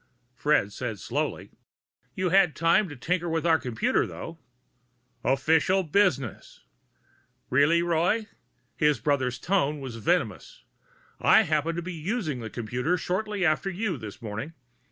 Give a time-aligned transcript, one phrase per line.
[0.33, 1.51] Fred said slowly,
[2.15, 4.39] "You had time to tinker with our computer, though."
[5.23, 6.63] "Official business!"
[7.51, 8.25] "Really, Roy?"
[8.75, 10.63] His brother's tone was venomous.
[11.19, 14.53] "I happened to be using the computer shortly after you this morning.